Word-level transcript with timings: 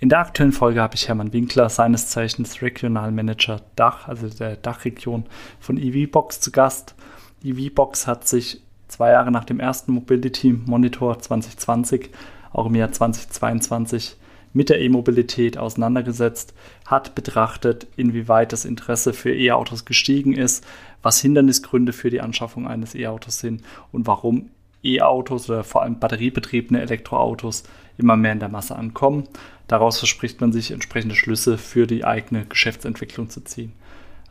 In 0.00 0.10
der 0.10 0.20
aktuellen 0.20 0.52
Folge 0.52 0.80
habe 0.80 0.94
ich 0.94 1.08
Hermann 1.08 1.32
Winkler, 1.32 1.68
seines 1.68 2.06
Zeichens 2.06 2.62
Regionalmanager 2.62 3.62
Dach, 3.74 4.06
also 4.06 4.28
der 4.28 4.54
Dachregion 4.54 5.26
von 5.58 5.76
EVBox 5.76 6.40
zu 6.40 6.52
Gast. 6.52 6.94
EVBox 7.42 8.06
hat 8.06 8.28
sich 8.28 8.62
zwei 8.86 9.10
Jahre 9.10 9.32
nach 9.32 9.44
dem 9.44 9.58
ersten 9.58 9.90
Mobility 9.90 10.52
Monitor 10.52 11.18
2020, 11.18 12.10
auch 12.52 12.66
im 12.66 12.76
Jahr 12.76 12.92
2022, 12.92 14.16
mit 14.52 14.68
der 14.68 14.80
E-Mobilität 14.80 15.58
auseinandergesetzt, 15.58 16.54
hat 16.86 17.16
betrachtet, 17.16 17.88
inwieweit 17.96 18.52
das 18.52 18.64
Interesse 18.64 19.12
für 19.12 19.34
E-Autos 19.34 19.84
gestiegen 19.84 20.32
ist, 20.32 20.64
was 21.02 21.20
Hindernisgründe 21.20 21.92
für 21.92 22.10
die 22.10 22.20
Anschaffung 22.20 22.68
eines 22.68 22.94
E-Autos 22.94 23.40
sind 23.40 23.62
und 23.90 24.06
warum 24.06 24.50
E-Autos 24.94 25.48
oder 25.48 25.64
vor 25.64 25.82
allem 25.82 25.98
batteriebetriebene 25.98 26.80
Elektroautos 26.80 27.64
immer 27.96 28.16
mehr 28.16 28.32
in 28.32 28.40
der 28.40 28.48
Masse 28.48 28.76
ankommen. 28.76 29.24
Daraus 29.66 29.98
verspricht 29.98 30.40
man 30.40 30.52
sich 30.52 30.70
entsprechende 30.70 31.14
Schlüsse 31.14 31.58
für 31.58 31.86
die 31.86 32.04
eigene 32.04 32.46
Geschäftsentwicklung 32.46 33.28
zu 33.28 33.42
ziehen. 33.42 33.72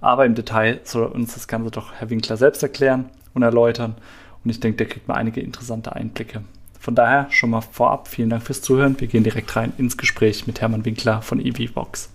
Aber 0.02 0.26
im 0.26 0.36
Detail 0.36 0.80
soll 0.84 1.06
uns 1.06 1.34
das 1.34 1.48
Ganze 1.48 1.72
doch 1.72 1.94
Herr 1.94 2.10
Winkler 2.10 2.38
selbst 2.38 2.64
erklären 2.64 3.10
und 3.34 3.44
erläutern. 3.44 3.96
Und 4.44 4.50
ich 4.50 4.60
denke, 4.60 4.84
da 4.84 4.92
kriegt 4.92 5.08
man 5.08 5.18
einige 5.18 5.42
interessante 5.42 5.96
Einblicke. 5.96 6.44
Von 6.80 6.96
daher 6.96 7.28
schon 7.32 7.50
mal 7.50 7.62
vorab 7.62 8.08
vielen 8.08 8.30
Dank 8.30 8.44
fürs 8.44 8.62
Zuhören. 8.62 9.00
Wir 9.00 9.08
gehen 9.08 9.24
direkt 9.24 9.56
rein 9.56 9.74
ins 9.78 9.98
Gespräch 9.98 10.48
mit 10.48 10.62
Hermann 10.62 10.86
Winkler 10.86 11.22
von 11.22 11.44
EVVox. 11.44 12.10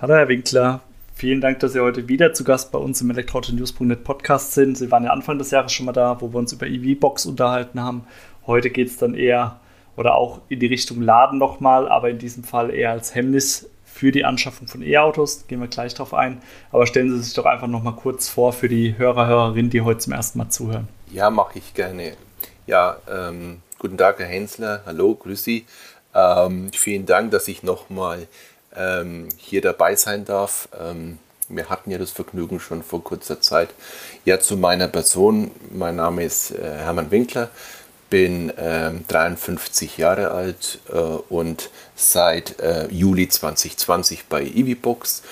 Hallo 0.00 0.14
Herr 0.14 0.28
Winkler, 0.28 0.80
vielen 1.14 1.40
Dank, 1.40 1.60
dass 1.60 1.72
Sie 1.72 1.80
heute 1.80 2.08
wieder 2.08 2.34
zu 2.34 2.44
Gast 2.44 2.72
bei 2.72 2.78
uns 2.78 3.00
im 3.00 3.10
Elektroauto-News.net 3.10 4.04
Podcast 4.04 4.52
sind. 4.52 4.76
Sie 4.76 4.90
waren 4.90 5.04
ja 5.04 5.10
Anfang 5.10 5.38
des 5.38 5.50
Jahres 5.50 5.72
schon 5.72 5.86
mal 5.86 5.92
da, 5.92 6.20
wo 6.20 6.32
wir 6.32 6.38
uns 6.38 6.52
über 6.52 6.66
EVBox 6.66 7.26
unterhalten 7.26 7.80
haben. 7.80 8.06
Heute 8.46 8.70
geht 8.70 8.88
es 8.88 8.96
dann 8.96 9.14
eher 9.14 9.60
oder 9.96 10.16
auch 10.16 10.40
in 10.48 10.60
die 10.60 10.66
Richtung 10.66 11.00
Laden 11.00 11.38
nochmal, 11.38 11.88
aber 11.88 12.10
in 12.10 12.18
diesem 12.18 12.44
Fall 12.44 12.70
eher 12.70 12.90
als 12.90 13.14
Hemmnis 13.14 13.70
für 13.84 14.10
die 14.10 14.24
Anschaffung 14.24 14.66
von 14.66 14.82
E-Autos. 14.82 15.46
Gehen 15.46 15.60
wir 15.60 15.68
gleich 15.68 15.94
drauf 15.94 16.14
ein. 16.14 16.42
Aber 16.72 16.86
stellen 16.86 17.10
Sie 17.10 17.22
sich 17.22 17.34
doch 17.34 17.46
einfach 17.46 17.68
nochmal 17.68 17.94
kurz 17.94 18.28
vor 18.28 18.52
für 18.52 18.68
die 18.68 18.98
Hörer, 18.98 19.28
Hörerinnen, 19.28 19.70
die 19.70 19.82
heute 19.82 20.00
zum 20.00 20.12
ersten 20.12 20.38
Mal 20.38 20.50
zuhören. 20.50 20.88
Ja, 21.12 21.30
mache 21.30 21.58
ich 21.58 21.74
gerne. 21.74 22.14
Ja, 22.66 22.96
ähm, 23.08 23.62
guten 23.78 23.96
Tag, 23.96 24.18
Herr 24.18 24.26
Hensler. 24.26 24.82
Hallo, 24.84 25.14
grüß 25.14 25.44
Sie. 25.44 25.64
Ähm, 26.12 26.70
vielen 26.72 27.06
Dank, 27.06 27.30
dass 27.30 27.46
ich 27.46 27.62
nochmal 27.62 28.26
ähm, 28.76 29.28
hier 29.36 29.60
dabei 29.60 29.96
sein 29.96 30.24
darf. 30.24 30.68
Ähm, 30.78 31.18
wir 31.48 31.68
hatten 31.68 31.90
ja 31.90 31.98
das 31.98 32.10
Vergnügen 32.10 32.60
schon 32.60 32.82
vor 32.82 33.04
kurzer 33.04 33.40
Zeit. 33.40 33.70
Ja, 34.24 34.40
zu 34.40 34.56
meiner 34.56 34.88
Person. 34.88 35.50
Mein 35.70 35.96
Name 35.96 36.24
ist 36.24 36.52
äh, 36.52 36.62
Hermann 36.62 37.10
Winkler, 37.10 37.50
bin 38.10 38.50
äh, 38.50 38.92
53 39.08 39.98
Jahre 39.98 40.30
alt 40.30 40.80
äh, 40.92 40.98
und 40.98 41.70
seit 41.94 42.60
äh, 42.60 42.86
Juli 42.88 43.28
2020 43.28 44.26
bei 44.26 44.42
EVBox 44.42 45.22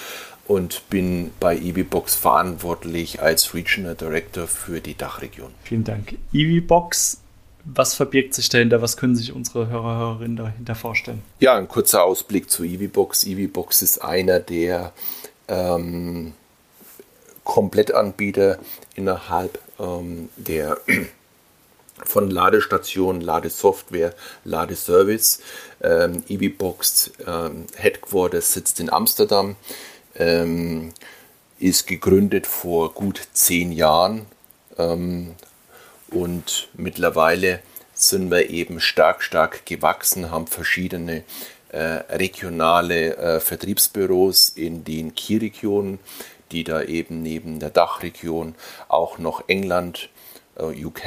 und 0.46 0.88
bin 0.90 1.30
bei 1.40 1.56
EVBox 1.56 2.14
verantwortlich 2.16 3.22
als 3.22 3.54
Regional 3.54 3.94
Director 3.94 4.46
für 4.46 4.80
die 4.80 4.96
Dachregion. 4.96 5.52
Vielen 5.64 5.84
Dank. 5.84 6.16
EVBox 6.32 7.18
was 7.64 7.94
verbirgt 7.94 8.34
sich 8.34 8.48
dahinter? 8.48 8.82
Was 8.82 8.96
können 8.96 9.16
sich 9.16 9.32
unsere 9.32 9.68
Hörer, 9.68 9.98
Hörerinnen 9.98 10.36
dahinter 10.36 10.74
vorstellen? 10.74 11.22
Ja, 11.40 11.56
ein 11.56 11.68
kurzer 11.68 12.04
Ausblick 12.04 12.50
zu 12.50 12.64
EVBox. 12.64 13.24
EVBox 13.24 13.82
ist 13.82 13.98
einer 13.98 14.40
der 14.40 14.92
ähm, 15.48 16.32
Komplettanbieter 17.44 18.58
innerhalb 18.94 19.58
ähm, 19.78 20.28
der 20.36 20.78
von 22.04 22.30
Ladestationen, 22.30 23.22
Ladesoftware, 23.22 24.14
Ladeservice. 24.44 25.40
Ähm, 25.82 26.24
EVBox 26.28 27.12
ähm, 27.26 27.66
Headquarters 27.76 28.52
sitzt 28.52 28.80
in 28.80 28.90
Amsterdam, 28.90 29.56
ähm, 30.16 30.92
ist 31.58 31.86
gegründet 31.86 32.46
vor 32.46 32.92
gut 32.92 33.20
zehn 33.32 33.72
Jahren, 33.72 34.26
ähm, 34.78 35.34
und 36.12 36.68
mittlerweile 36.74 37.60
sind 37.94 38.30
wir 38.30 38.50
eben 38.50 38.80
stark, 38.80 39.22
stark 39.22 39.66
gewachsen, 39.66 40.30
haben 40.30 40.46
verschiedene 40.46 41.24
äh, 41.68 41.78
regionale 41.78 43.16
äh, 43.16 43.40
Vertriebsbüros 43.40 44.50
in 44.50 44.84
den 44.84 45.14
Key-Regionen, 45.14 45.98
die 46.50 46.64
da 46.64 46.82
eben 46.82 47.22
neben 47.22 47.58
der 47.58 47.70
Dachregion 47.70 48.54
auch 48.88 49.18
noch 49.18 49.48
England, 49.48 50.10
äh, 50.56 50.84
UK, 50.84 51.06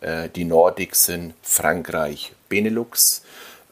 äh, 0.00 0.28
die 0.34 0.44
Nordics 0.44 1.06
sind, 1.06 1.34
Frankreich, 1.42 2.32
Benelux, 2.48 3.22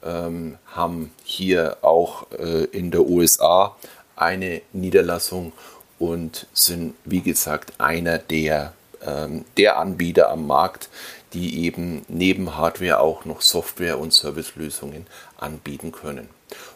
ähm, 0.02 0.58
haben 0.66 1.12
hier 1.22 1.78
auch 1.82 2.30
äh, 2.32 2.64
in 2.64 2.90
der 2.90 3.02
USA 3.02 3.76
eine 4.16 4.62
Niederlassung 4.72 5.52
und 5.98 6.46
sind, 6.52 6.94
wie 7.04 7.20
gesagt, 7.20 7.72
einer 7.78 8.18
der 8.18 8.74
der 9.56 9.78
Anbieter 9.78 10.30
am 10.30 10.46
Markt, 10.46 10.88
die 11.32 11.64
eben 11.64 12.02
neben 12.08 12.56
Hardware 12.56 13.00
auch 13.00 13.24
noch 13.24 13.40
Software- 13.40 13.98
und 13.98 14.12
Servicelösungen 14.12 15.06
anbieten 15.36 15.92
können. 15.92 16.28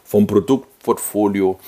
Vom 0.03 0.27
Produktportfolio 0.27 1.59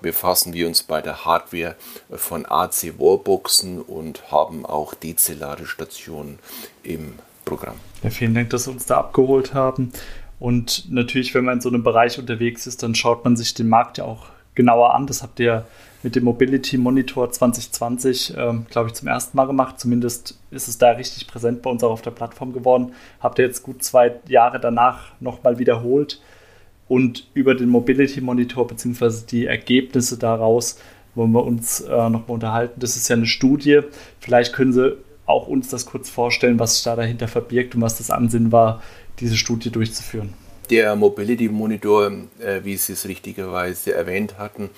befassen 0.00 0.52
wir 0.52 0.66
uns 0.66 0.82
bei 0.82 1.00
der 1.00 1.24
Hardware 1.24 1.76
von 2.10 2.46
AC 2.46 2.98
Wallboxen 2.98 3.80
und 3.80 4.32
haben 4.32 4.66
auch 4.66 4.94
DC-Ladestationen 4.94 6.38
im 6.82 7.14
Programm. 7.44 7.76
Ja, 8.02 8.10
vielen 8.10 8.34
Dank, 8.34 8.50
dass 8.50 8.64
Sie 8.64 8.70
uns 8.70 8.86
da 8.86 8.98
abgeholt 8.98 9.54
haben. 9.54 9.92
Und 10.40 10.90
natürlich, 10.90 11.34
wenn 11.34 11.44
man 11.44 11.58
in 11.58 11.60
so 11.60 11.68
einem 11.68 11.84
Bereich 11.84 12.18
unterwegs 12.18 12.66
ist, 12.66 12.82
dann 12.82 12.94
schaut 12.94 13.24
man 13.24 13.36
sich 13.36 13.54
den 13.54 13.68
Markt 13.68 13.98
ja 13.98 14.04
auch 14.04 14.26
genauer 14.54 14.94
an. 14.94 15.06
Das 15.06 15.22
habt 15.22 15.38
ihr 15.38 15.66
mit 16.02 16.16
dem 16.16 16.24
Mobility 16.24 16.78
Monitor 16.78 17.30
2020, 17.30 18.34
ähm, 18.36 18.66
glaube 18.70 18.88
ich, 18.88 18.94
zum 18.94 19.08
ersten 19.08 19.36
Mal 19.36 19.46
gemacht. 19.46 19.78
Zumindest 19.78 20.38
ist 20.50 20.68
es 20.68 20.78
da 20.78 20.90
richtig 20.90 21.26
präsent 21.26 21.62
bei 21.62 21.70
uns 21.70 21.84
auch 21.84 21.92
auf 21.92 22.02
der 22.02 22.10
Plattform 22.10 22.52
geworden. 22.52 22.92
Habt 23.20 23.38
ihr 23.38 23.46
jetzt 23.46 23.62
gut 23.62 23.82
zwei 23.82 24.16
Jahre 24.28 24.60
danach 24.60 25.12
nochmal 25.20 25.58
wiederholt 25.58 26.20
und 26.88 27.26
über 27.34 27.54
den 27.54 27.68
Mobility 27.68 28.20
Monitor 28.20 28.66
bzw. 28.66 29.24
die 29.30 29.46
Ergebnisse 29.46 30.18
daraus 30.18 30.78
wollen 31.14 31.32
wir 31.32 31.44
uns 31.44 31.80
äh, 31.80 31.88
nochmal 31.90 32.24
unterhalten. 32.28 32.80
Das 32.80 32.96
ist 32.96 33.08
ja 33.08 33.16
eine 33.16 33.26
Studie. 33.26 33.80
Vielleicht 34.20 34.52
können 34.52 34.72
Sie 34.72 34.96
auch 35.26 35.46
uns 35.46 35.68
das 35.68 35.86
kurz 35.86 36.10
vorstellen, 36.10 36.58
was 36.58 36.76
sich 36.76 36.84
da 36.84 36.96
dahinter 36.96 37.28
verbirgt 37.28 37.74
und 37.74 37.82
was 37.82 37.98
das 37.98 38.10
Ansinn 38.10 38.52
war, 38.52 38.82
diese 39.20 39.36
Studie 39.36 39.70
durchzuführen. 39.70 40.34
Der 40.70 40.96
Mobility 40.96 41.48
Monitor, 41.48 42.12
äh, 42.40 42.60
wie 42.62 42.76
Sie 42.76 42.94
es 42.94 43.06
richtigerweise 43.06 43.94
erwähnt 43.94 44.38
hatten, 44.38 44.70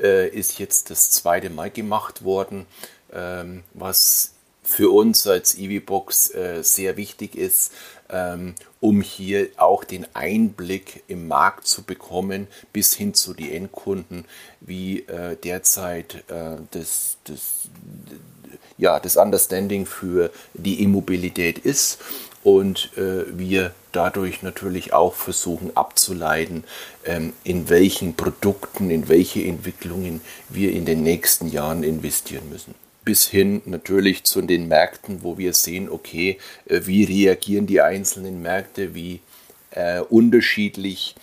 ist 0.00 0.58
jetzt 0.58 0.90
das 0.90 1.10
zweite 1.10 1.50
Mal 1.50 1.70
gemacht 1.70 2.24
worden, 2.24 2.66
ähm, 3.12 3.62
was 3.74 4.32
für 4.62 4.90
uns 4.90 5.26
als 5.26 5.56
EVBox 5.58 6.34
äh, 6.34 6.62
sehr 6.62 6.96
wichtig 6.96 7.34
ist, 7.34 7.72
ähm, 8.08 8.54
um 8.80 9.00
hier 9.00 9.48
auch 9.56 9.84
den 9.84 10.06
Einblick 10.14 11.02
im 11.08 11.28
Markt 11.28 11.66
zu 11.66 11.82
bekommen, 11.82 12.46
bis 12.72 12.94
hin 12.94 13.14
zu 13.14 13.34
den 13.34 13.50
Endkunden, 13.50 14.24
wie 14.60 15.00
äh, 15.00 15.36
derzeit 15.36 16.24
äh, 16.28 16.56
das, 16.70 17.16
das, 17.24 17.68
ja, 18.78 19.00
das 19.00 19.16
Understanding 19.16 19.86
für 19.86 20.30
die 20.54 20.82
E-Mobilität 20.82 21.58
ist 21.58 21.98
und 22.42 22.96
äh, 22.96 23.24
wir 23.36 23.74
dadurch 23.92 24.42
natürlich 24.42 24.92
auch 24.92 25.14
versuchen 25.14 25.76
abzuleiten, 25.76 26.64
ähm, 27.04 27.32
in 27.44 27.68
welchen 27.68 28.14
Produkten, 28.14 28.90
in 28.90 29.08
welche 29.08 29.42
Entwicklungen 29.42 30.20
wir 30.48 30.72
in 30.72 30.84
den 30.84 31.02
nächsten 31.02 31.48
Jahren 31.48 31.82
investieren 31.82 32.48
müssen. 32.48 32.74
Bis 33.04 33.26
hin 33.26 33.62
natürlich 33.64 34.24
zu 34.24 34.42
den 34.42 34.68
Märkten, 34.68 35.22
wo 35.22 35.38
wir 35.38 35.52
sehen, 35.52 35.90
okay, 35.90 36.38
äh, 36.66 36.80
wie 36.84 37.04
reagieren 37.04 37.66
die 37.66 37.80
einzelnen 37.80 38.40
Märkte, 38.40 38.94
wie 38.94 39.20
äh, 39.72 40.00
unterschiedlich 40.00 41.14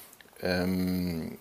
ähm, 0.41 1.37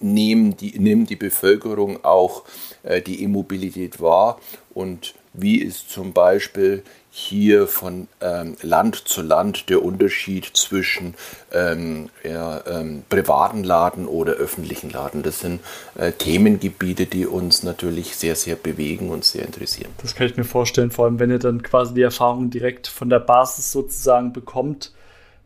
nehmen 0.00 0.56
die, 0.56 0.78
nimmt 0.78 1.10
die 1.10 1.16
Bevölkerung 1.16 2.04
auch 2.04 2.44
äh, 2.82 3.00
die 3.00 3.22
E-Mobilität 3.22 4.00
wahr 4.00 4.40
und 4.72 5.14
wie 5.32 5.56
ist 5.56 5.90
zum 5.90 6.12
Beispiel 6.12 6.84
hier 7.16 7.68
von 7.68 8.08
ähm, 8.20 8.56
Land 8.60 8.96
zu 9.06 9.22
Land 9.22 9.70
der 9.70 9.84
Unterschied 9.84 10.46
zwischen 10.46 11.14
ähm, 11.52 12.10
ja, 12.24 12.60
ähm, 12.66 13.04
privaten 13.08 13.62
Laden 13.62 14.08
oder 14.08 14.32
öffentlichen 14.32 14.90
Laden. 14.90 15.22
Das 15.22 15.38
sind 15.38 15.60
äh, 15.94 16.10
Themengebiete, 16.10 17.06
die 17.06 17.28
uns 17.28 17.62
natürlich 17.62 18.16
sehr, 18.16 18.34
sehr 18.34 18.56
bewegen 18.56 19.10
und 19.10 19.24
sehr 19.24 19.44
interessieren. 19.44 19.92
Das 20.02 20.16
kann 20.16 20.26
ich 20.26 20.36
mir 20.36 20.42
vorstellen, 20.42 20.90
vor 20.90 21.04
allem 21.04 21.20
wenn 21.20 21.30
ihr 21.30 21.38
dann 21.38 21.62
quasi 21.62 21.94
die 21.94 22.02
Erfahrung 22.02 22.50
direkt 22.50 22.88
von 22.88 23.08
der 23.08 23.20
Basis 23.20 23.70
sozusagen 23.70 24.32
bekommt. 24.32 24.92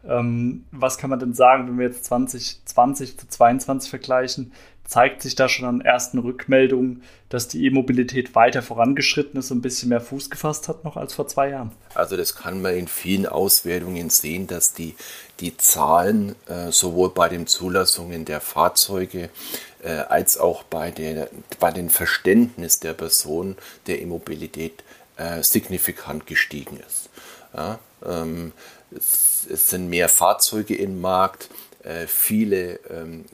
Ähm, 0.09 0.65
was 0.71 0.97
kann 0.97 1.11
man 1.11 1.19
denn 1.19 1.35
sagen, 1.35 1.69
wenn 1.69 1.79
wir 1.79 1.89
jetzt 1.89 2.07
2020 2.07 3.19
zu 3.19 3.29
2022 3.29 3.91
vergleichen? 3.91 4.53
Zeigt 4.89 5.21
sich 5.21 5.35
da 5.35 5.51
schon 5.51 5.67
an 5.67 5.81
ersten 5.83 6.19
Rückmeldungen, 6.19 7.03
dass 7.29 7.47
die 7.47 7.67
E-Mobilität 7.67 8.35
weiter 8.35 8.63
vorangeschritten 8.63 9.39
ist 9.39 9.51
und 9.51 9.59
ein 9.59 9.63
bisschen 9.63 9.91
mehr 9.91 10.01
Fuß 10.01 10.31
gefasst 10.31 10.67
hat 10.67 10.83
noch 10.83 10.97
als 10.97 11.13
vor 11.13 11.29
zwei 11.29 11.51
Jahren? 11.51 11.73
Also 11.95 12.17
das 12.17 12.35
kann 12.35 12.63
man 12.63 12.75
in 12.75 12.89
vielen 12.89 13.27
Auswertungen 13.27 14.09
sehen, 14.09 14.47
dass 14.47 14.73
die, 14.73 14.95
die 15.41 15.57
Zahlen 15.59 16.35
äh, 16.47 16.73
sowohl 16.73 17.11
bei 17.11 17.29
den 17.29 17.47
Zulassungen 17.47 18.25
der 18.25 18.41
Fahrzeuge 18.41 19.29
äh, 19.83 19.91
als 19.91 20.39
auch 20.39 20.63
bei, 20.63 20.91
der, 20.91 21.29
bei 21.61 21.71
dem 21.71 21.91
Verständnis 21.91 22.81
der 22.81 22.95
Person 22.95 23.57
der 23.87 24.01
E-Mobilität 24.01 24.83
äh, 25.19 25.43
signifikant 25.43 26.27
gestiegen 26.27 26.81
ist. 26.89 27.11
Ja, 27.55 27.79
ähm, 28.07 28.53
es, 28.91 29.47
es, 29.51 29.69
sind 29.69 29.91
mehr 29.91 30.09
Fahrzeuge 30.09 30.75
im 30.75 31.01
Markt, 31.01 31.51
äh, 31.83 32.07
viele 32.07 32.81
ähm, 32.91 33.27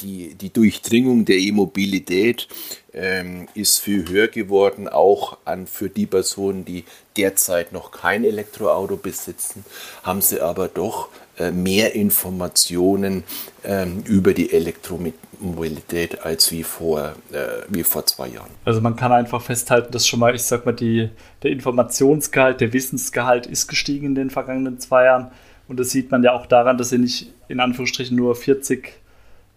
die, 0.00 0.34
die 0.34 0.52
Durchdringung 0.52 1.24
der 1.24 1.36
E-Mobilität 1.36 2.48
ähm, 2.92 3.48
ist 3.54 3.80
viel 3.80 4.08
höher 4.08 4.28
geworden, 4.28 4.88
auch 4.88 5.38
an, 5.44 5.66
für 5.66 5.88
die 5.88 6.06
Personen, 6.06 6.64
die 6.64 6.84
derzeit 7.16 7.72
noch 7.72 7.90
kein 7.90 8.24
Elektroauto 8.24 8.96
besitzen, 8.96 9.64
haben 10.02 10.20
sie 10.20 10.40
aber 10.40 10.68
doch 10.68 11.08
äh, 11.38 11.50
mehr 11.50 11.94
Informationen 11.94 13.24
ähm, 13.64 14.02
über 14.06 14.34
die 14.34 14.52
Elektromobilität 14.52 16.22
als 16.22 16.50
wie 16.50 16.62
vor, 16.62 17.14
äh, 17.32 17.62
wie 17.68 17.84
vor 17.84 18.06
zwei 18.06 18.28
Jahren. 18.28 18.50
Also 18.64 18.80
man 18.80 18.96
kann 18.96 19.12
einfach 19.12 19.42
festhalten, 19.42 19.92
dass 19.92 20.06
schon 20.06 20.20
mal, 20.20 20.34
ich 20.34 20.42
sag 20.42 20.66
mal, 20.66 20.72
die, 20.72 21.10
der 21.42 21.50
Informationsgehalt, 21.52 22.60
der 22.60 22.72
Wissensgehalt 22.72 23.46
ist 23.46 23.68
gestiegen 23.68 24.06
in 24.06 24.14
den 24.14 24.30
vergangenen 24.30 24.80
zwei 24.80 25.04
Jahren. 25.04 25.30
Und 25.68 25.78
das 25.78 25.90
sieht 25.90 26.10
man 26.10 26.22
ja 26.22 26.32
auch 26.32 26.46
daran, 26.46 26.78
dass 26.78 26.90
sie 26.90 26.98
nicht 26.98 27.30
in 27.48 27.60
Anführungsstrichen 27.60 28.16
nur 28.16 28.34
40 28.34 28.94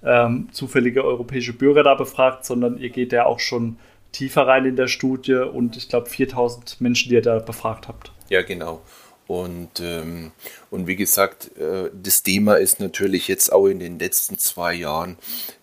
ähm, 0.04 0.50
zufällige 0.52 1.04
europäische 1.04 1.54
Bürger 1.54 1.84
da 1.84 1.96
befragt, 1.96 2.46
sondern 2.46 2.78
ihr 2.78 2.90
geht 2.90 3.14
ja 3.14 3.26
auch 3.26 3.40
schon 3.40 3.78
tiefer 4.12 4.48
rein 4.48 4.66
in 4.66 4.76
der 4.76 4.88
Studie 4.88 5.36
und 5.36 5.78
ich 5.78 5.90
glaube 5.90 6.10
4000 6.10 6.82
Menschen, 6.82 7.10
die 7.10 7.16
ihr 7.16 7.22
da 7.22 7.40
befragt 7.40 7.88
habt. 7.88 8.12
Ja, 8.30 8.42
genau. 8.42 8.82
Und, 9.28 9.80
ähm, 9.80 10.34
und 10.72 10.88
wie 10.88 10.98
gesagt, 10.98 11.56
äh, 11.56 11.90
das 11.94 12.22
Thema 12.22 12.56
ist 12.56 12.82
natürlich 12.82 13.30
jetzt 13.30 13.54
auch 13.54 13.68
in 13.68 13.80
den 13.80 13.98
letzten 13.98 14.38
zwei 14.38 14.74
Jahren 14.74 15.18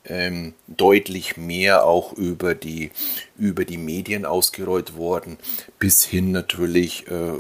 ähm, 0.07 0.55
deutlich 0.69 1.37
mehr 1.37 1.85
auch 1.85 2.15
über 2.15 2.55
die, 2.55 2.91
über 3.37 3.67
die 3.67 3.77
Medien 3.77 4.25
ausgerollt 4.25 4.97
worden, 4.97 5.37
bis 5.79 6.03
hin 6.03 6.33
natürlich, 6.33 7.09
äh, 7.09 7.33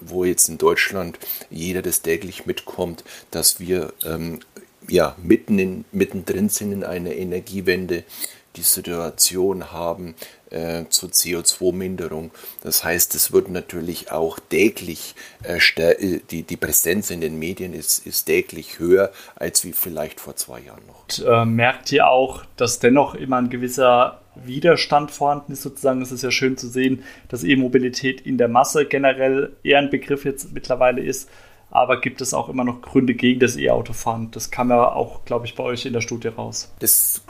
wo 0.00 0.24
jetzt 0.24 0.50
in 0.50 0.58
Deutschland 0.58 1.18
jeder 1.48 1.80
das 1.80 2.02
täglich 2.02 2.44
mitkommt, 2.44 3.02
dass 3.30 3.58
wir 3.58 3.94
ähm, 4.04 4.40
ja, 4.90 5.16
mitten 5.22 5.58
in, 5.58 5.84
mittendrin 5.92 6.48
sind 6.48 6.72
in 6.72 6.84
einer 6.84 7.12
Energiewende, 7.12 8.04
die 8.56 8.62
Situation 8.62 9.70
haben 9.70 10.16
äh, 10.50 10.84
zur 10.88 11.10
CO2-Minderung. 11.10 12.32
Das 12.62 12.82
heißt, 12.82 13.14
es 13.14 13.32
wird 13.32 13.48
natürlich 13.48 14.10
auch 14.10 14.40
täglich, 14.40 15.14
äh, 15.44 15.58
äh, 15.80 16.20
die, 16.30 16.42
die 16.42 16.56
Präsenz 16.56 17.10
in 17.10 17.20
den 17.20 17.38
Medien 17.38 17.72
ist, 17.72 18.04
ist 18.06 18.24
täglich 18.24 18.80
höher 18.80 19.12
als 19.36 19.64
wie 19.64 19.72
vielleicht 19.72 20.18
vor 20.18 20.34
zwei 20.34 20.60
Jahren 20.60 20.84
noch. 20.88 21.02
Und, 21.04 21.24
äh, 21.26 21.44
merkt 21.44 21.92
ihr 21.92 22.08
auch, 22.08 22.44
dass 22.56 22.80
dennoch 22.80 23.14
immer 23.14 23.36
ein 23.36 23.50
gewisser 23.50 24.20
Widerstand 24.34 25.12
vorhanden 25.12 25.52
ist, 25.52 25.62
sozusagen. 25.62 26.02
Es 26.02 26.10
ist 26.10 26.22
ja 26.22 26.30
schön 26.30 26.56
zu 26.56 26.68
sehen, 26.68 27.04
dass 27.28 27.44
E-Mobilität 27.44 28.20
in 28.20 28.36
der 28.36 28.48
Masse 28.48 28.84
generell 28.84 29.52
eher 29.62 29.78
ein 29.78 29.90
Begriff 29.90 30.24
jetzt 30.24 30.52
mittlerweile 30.52 31.02
ist 31.02 31.28
aber 31.70 32.00
gibt 32.00 32.20
es 32.20 32.34
auch 32.34 32.48
immer 32.48 32.64
noch 32.64 32.82
Gründe 32.82 33.14
gegen 33.14 33.40
das 33.40 33.56
E-Autofahren? 33.56 34.30
Das 34.30 34.50
kam 34.50 34.70
ja 34.70 34.92
auch, 34.92 35.24
glaube 35.24 35.46
ich, 35.46 35.54
bei 35.54 35.64
euch 35.64 35.86
in 35.86 35.92
der 35.92 36.00
Studie 36.00 36.28
raus. 36.28 36.72
Das 36.80 37.22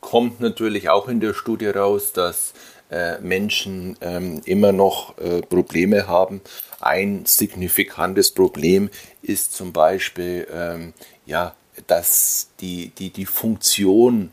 kommt 0.00 0.40
natürlich 0.40 0.88
auch 0.88 1.08
in 1.08 1.20
der 1.20 1.34
Studie 1.34 1.68
raus, 1.68 2.12
dass 2.12 2.54
äh, 2.90 3.18
Menschen 3.20 3.96
ähm, 4.00 4.40
immer 4.44 4.72
noch 4.72 5.18
äh, 5.18 5.42
Probleme 5.42 6.06
haben. 6.06 6.40
Ein 6.80 7.24
signifikantes 7.26 8.32
Problem 8.32 8.88
ist 9.20 9.52
zum 9.52 9.72
Beispiel, 9.72 10.46
ähm, 10.52 10.94
ja, 11.26 11.54
dass 11.86 12.50
die, 12.60 12.90
die, 12.98 13.10
die 13.10 13.26
Funktion 13.26 14.30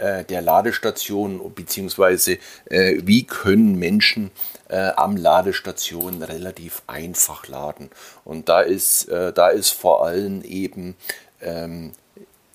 äh, 0.00 0.24
der 0.24 0.42
Ladestation 0.42 1.54
beziehungsweise 1.54 2.38
äh, 2.66 3.00
wie 3.04 3.24
können 3.24 3.78
Menschen 3.78 4.30
äh, 4.68 4.90
am 4.96 5.16
Ladestation 5.16 6.22
relativ 6.22 6.82
einfach 6.86 7.46
laden. 7.48 7.90
Und 8.24 8.48
da 8.48 8.60
ist, 8.60 9.08
äh, 9.08 9.32
da 9.32 9.48
ist 9.48 9.70
vor 9.70 10.06
allem 10.06 10.42
eben 10.42 10.96
ähm, 11.42 11.92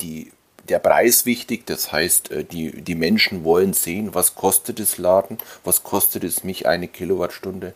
die, 0.02 0.32
der 0.70 0.80
Preis 0.80 1.26
wichtig. 1.26 1.66
Das 1.68 1.92
heißt, 1.92 2.32
äh, 2.32 2.44
die, 2.44 2.82
die 2.82 2.96
Menschen 2.96 3.44
wollen 3.44 3.74
sehen, 3.74 4.16
was 4.16 4.36
kostet 4.36 4.80
es 4.80 4.98
Laden, 4.98 5.38
was 5.64 5.84
kostet 5.84 6.24
es 6.24 6.44
mich 6.44 6.68
eine 6.68 6.88
Kilowattstunde 6.88 7.74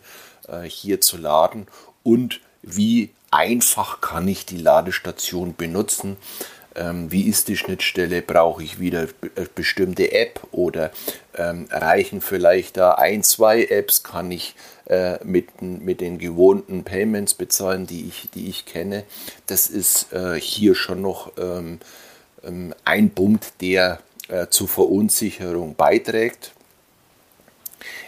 äh, 0.48 0.62
hier 0.62 1.00
zu 1.00 1.16
laden 1.16 1.66
und 2.02 2.40
wie 2.62 3.10
einfach 3.30 4.00
kann 4.00 4.26
ich 4.26 4.46
die 4.46 4.58
Ladestation 4.58 5.54
benutzen 5.54 6.16
ähm, 6.80 7.12
wie 7.12 7.28
ist 7.28 7.48
die 7.48 7.56
Schnittstelle, 7.56 8.22
brauche 8.22 8.62
ich 8.62 8.80
wieder 8.80 9.02
äh, 9.02 9.46
bestimmte 9.54 10.12
App 10.12 10.40
oder 10.50 10.90
ähm, 11.36 11.68
reichen 11.70 12.20
vielleicht 12.20 12.78
da 12.78 12.92
ein, 12.92 13.22
zwei 13.22 13.64
Apps, 13.64 14.02
kann 14.02 14.30
ich 14.30 14.54
äh, 14.86 15.22
mit, 15.24 15.60
mit 15.60 16.00
den 16.00 16.18
gewohnten 16.18 16.82
Payments 16.84 17.34
bezahlen, 17.34 17.86
die 17.86 18.08
ich, 18.08 18.30
die 18.34 18.48
ich 18.48 18.64
kenne. 18.64 19.04
Das 19.46 19.68
ist 19.68 20.12
äh, 20.12 20.40
hier 20.40 20.74
schon 20.74 21.02
noch 21.02 21.32
ähm, 21.38 21.80
ähm 22.42 22.74
ein 22.84 23.10
Punkt, 23.10 23.60
der 23.60 24.00
äh, 24.28 24.46
zur 24.48 24.68
Verunsicherung 24.68 25.74
beiträgt. 25.74 26.52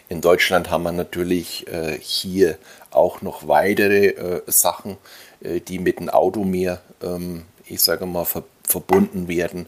In 0.08 0.20
Deutschland 0.20 0.70
haben 0.70 0.84
wir 0.84 0.92
natürlich 0.92 1.66
äh, 1.68 1.98
hier 2.00 2.58
auch 2.90 3.22
noch 3.22 3.48
weitere 3.48 4.08
äh, 4.08 4.42
Sachen, 4.46 4.96
äh, 5.42 5.60
die 5.60 5.78
mit 5.78 6.00
dem 6.00 6.08
Auto 6.08 6.44
mehr, 6.44 6.80
ähm, 7.02 7.44
ich 7.66 7.80
sage 7.80 8.06
mal, 8.06 8.24
ver 8.24 8.44
verbunden 8.72 9.28
werden. 9.28 9.66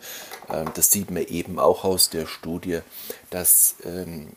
Ähm, 0.53 0.71
das 0.75 0.91
sieht 0.91 1.11
man 1.11 1.25
eben 1.27 1.59
auch 1.59 1.85
aus 1.85 2.11
der 2.11 2.27
Studie, 2.27 2.81
dass 3.31 3.77
ähm, 3.85 4.33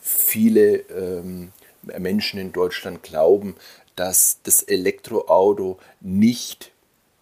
viele 0.00 0.76
ähm, 0.76 1.52
Menschen 1.82 2.40
in 2.40 2.52
Deutschland 2.52 3.02
glauben, 3.02 3.56
dass 3.96 4.38
das 4.44 4.62
Elektroauto 4.62 5.78
nicht 6.00 6.70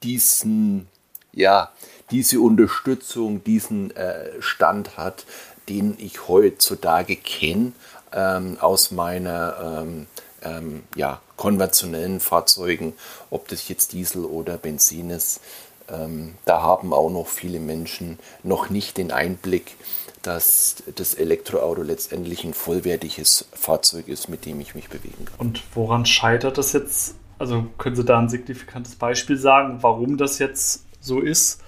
diesen, 0.03 0.87
ja, 1.33 1.73
diese 2.11 2.41
Unterstützung, 2.41 3.43
diesen 3.43 3.95
äh, 3.97 4.41
Stand 4.41 4.97
hat, 4.97 5.25
den 5.69 5.97
ich 5.99 6.29
heutzutage 6.29 7.17
kenne 7.17 7.73
aus 8.11 8.91
meiner 8.91 9.85
ähm, 10.43 10.83
ja, 10.97 11.21
konventionellen 11.37 12.21
Fahrzeugen, 12.21 12.95
ob 13.29 13.49
das 13.49 13.69
jetzt 13.69 13.93
Diesel 13.93 14.25
oder 14.25 14.57
Benzin 14.57 15.11
ist 15.11 15.41
da 16.45 16.63
haben 16.63 16.93
auch 16.93 17.11
noch 17.11 17.27
viele 17.27 17.61
Menschen 17.61 18.19
noch 18.43 18.71
nicht 18.71 18.99
den 18.99 19.11
Einblick, 19.11 19.77
dass 20.23 20.83
das 20.95 21.15
Elektroauto 21.15 21.83
letztendlich 21.83 22.45
ein 22.45 22.55
vollwertiges 22.55 23.49
Fahrzeug 23.53 24.09
ist, 24.09 24.29
mit 24.29 24.45
dem 24.45 24.61
ich 24.61 24.75
mich 24.75 24.89
bewegen 24.89 25.25
kann. 25.25 25.39
Und 25.39 25.63
woran 25.75 26.07
scheitert 26.07 26.59
das 26.59 26.73
jetzt? 26.73 27.15
Also 27.39 27.67
können 27.79 27.97
Sie 27.97 28.05
da 28.05 28.19
ein 28.19 28.29
signifikantes 28.29 28.97
Beispiel 28.97 29.37
sagen, 29.37 29.79
warum 29.81 30.17
das 30.17 30.39
jetzt 30.39 30.85
so 31.01 31.21
ist, 31.21 31.63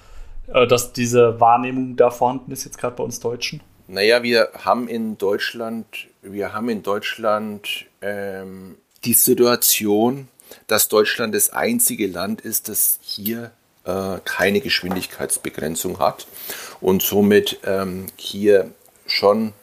äh, 0.47 0.67
dass 0.67 0.93
diese 0.93 1.39
Wahrnehmung 1.39 1.95
da 1.95 2.11
vorhanden 2.11 2.51
ist, 2.51 2.65
jetzt 2.65 2.77
gerade 2.77 2.95
bei 2.95 3.03
uns 3.03 3.19
Deutschen? 3.19 3.61
Naja, 3.87 4.21
wir 4.23 4.49
haben 4.53 4.87
in 4.87 5.17
Deutschland, 5.17 6.07
wir 6.21 6.53
haben 6.53 6.69
in 6.69 6.83
Deutschland 6.83 7.85
ähm, 8.01 8.75
die 9.03 9.13
Situation, 9.13 10.27
dass 10.67 10.87
Deutschland 10.87 11.33
das 11.33 11.51
einzige 11.51 12.07
Land 12.07 12.41
ist, 12.41 12.69
das 12.69 12.99
hier 13.01 13.51
äh, 13.85 14.17
keine 14.25 14.61
Geschwindigkeitsbegrenzung 14.61 15.99
hat 15.99 16.27
und 16.79 17.01
somit 17.01 17.59
ähm, 17.65 18.07
hier 18.15 18.71
schon 19.05 19.53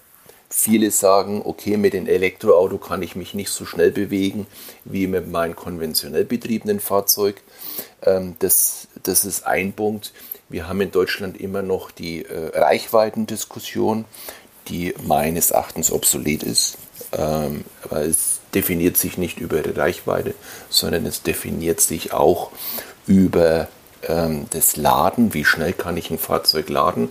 viele 0.51 0.91
sagen, 0.91 1.43
okay, 1.45 1.77
mit 1.77 1.93
dem 1.93 2.07
Elektroauto 2.07 2.79
kann 2.79 3.03
ich 3.03 3.17
mich 3.17 3.35
nicht 3.35 3.51
so 3.51 3.67
schnell 3.67 3.91
bewegen 3.91 4.47
wie 4.85 5.07
mit 5.07 5.29
meinem 5.29 5.55
konventionell 5.55 6.25
betriebenen 6.25 6.81
Fahrzeug. 6.81 7.43
Ähm, 8.03 8.37
das, 8.39 8.89
das 9.03 9.25
ist 9.25 9.47
ein 9.47 9.73
Punkt. 9.73 10.13
Wir 10.49 10.67
haben 10.69 10.81
in 10.81 10.91
Deutschland 10.91 11.39
immer 11.39 11.63
noch 11.63 11.91
die 11.91 12.25
äh, 12.25 12.59
Reichweitendiskussion, 12.59 14.07
die 14.69 14.95
meines 15.03 15.51
Erachtens 15.51 15.93
obsolet 15.93 16.43
ist. 16.43 16.79
ähm, 17.13 17.65
aber 17.85 18.03
es 18.03 18.41
definiert 18.55 18.97
sich 18.97 19.19
nicht 19.19 19.39
über 19.39 19.61
die 19.61 19.79
Reichweite, 19.79 20.35
sondern 20.71 21.05
es 21.07 21.23
definiert 21.23 21.81
sich 21.81 22.13
auch 22.13 22.51
über 23.07 23.69
ähm, 24.07 24.47
das 24.51 24.77
Laden, 24.77 25.35
wie 25.35 25.45
schnell 25.45 25.73
kann 25.73 25.97
ich 25.97 26.11
ein 26.11 26.19
Fahrzeug 26.19 26.69
laden, 26.69 27.09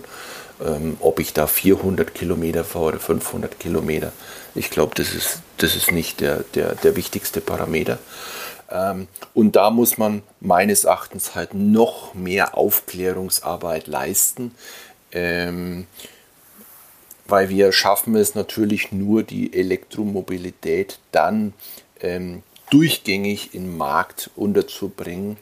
ähm, 0.64 0.96
ob 1.00 1.20
ich 1.20 1.32
da 1.32 1.46
400 1.46 2.14
Kilometer 2.14 2.64
fahre 2.64 2.86
oder 2.86 3.00
500 3.00 3.58
Kilometer. 3.58 4.12
Ich 4.54 4.70
glaube, 4.70 4.94
das 4.94 5.14
ist, 5.14 5.40
das 5.58 5.76
ist 5.76 5.92
nicht 5.92 6.20
der, 6.20 6.44
der, 6.54 6.74
der 6.74 6.96
wichtigste 6.96 7.40
Parameter. 7.40 7.98
Ähm, 8.70 9.08
und 9.34 9.56
da 9.56 9.70
muss 9.70 9.98
man 9.98 10.22
meines 10.40 10.84
Erachtens 10.84 11.34
halt 11.34 11.54
noch 11.54 12.14
mehr 12.14 12.56
Aufklärungsarbeit 12.56 13.86
leisten, 13.86 14.54
ähm, 15.12 15.86
weil 17.26 17.48
wir 17.50 17.72
schaffen 17.72 18.16
es 18.16 18.34
natürlich 18.34 18.90
nur, 18.90 19.22
die 19.22 19.52
Elektromobilität 19.52 20.98
dann 21.12 21.52
ähm, 22.00 22.42
durchgängig 22.70 23.54
im 23.54 23.76
Markt 23.76 24.30
unterzubringen, 24.34 25.36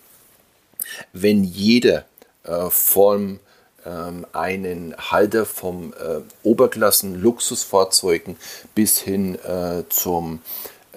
wenn 1.13 1.45
jeder 1.45 2.05
äh, 2.45 2.71
vom 2.71 3.41
ähm, 3.85 4.27
einen 4.33 4.95
Halter 4.97 5.47
vom 5.47 5.93
äh, 5.93 6.21
Oberklassen 6.43 7.21
Luxusfahrzeugen 7.21 8.37
bis 8.75 8.99
hin 8.99 9.37
äh, 9.45 9.85
zum 9.89 10.41